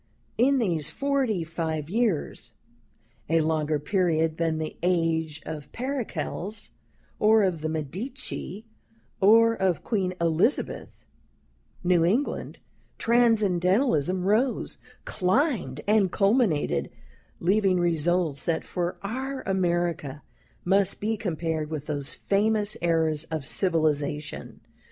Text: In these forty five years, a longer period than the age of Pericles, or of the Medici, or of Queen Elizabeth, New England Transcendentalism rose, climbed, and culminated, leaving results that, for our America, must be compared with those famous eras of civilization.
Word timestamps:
In 0.39 0.57
these 0.57 0.89
forty 0.89 1.43
five 1.43 1.87
years, 1.87 2.53
a 3.29 3.41
longer 3.41 3.77
period 3.77 4.37
than 4.37 4.57
the 4.57 4.75
age 4.81 5.43
of 5.45 5.71
Pericles, 5.73 6.71
or 7.19 7.43
of 7.43 7.61
the 7.61 7.69
Medici, 7.69 8.65
or 9.19 9.53
of 9.53 9.83
Queen 9.83 10.15
Elizabeth, 10.19 11.05
New 11.83 12.03
England 12.03 12.57
Transcendentalism 12.97 14.23
rose, 14.25 14.79
climbed, 15.05 15.81
and 15.85 16.11
culminated, 16.11 16.89
leaving 17.39 17.79
results 17.79 18.43
that, 18.45 18.63
for 18.65 18.97
our 19.03 19.43
America, 19.45 20.23
must 20.65 20.99
be 20.99 21.15
compared 21.15 21.69
with 21.69 21.85
those 21.85 22.15
famous 22.15 22.75
eras 22.81 23.25
of 23.25 23.45
civilization. 23.45 24.61